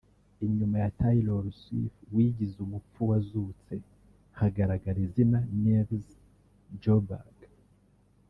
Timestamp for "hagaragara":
4.39-4.99